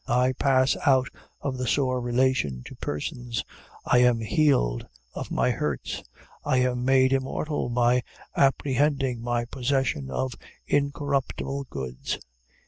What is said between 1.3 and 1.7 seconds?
of the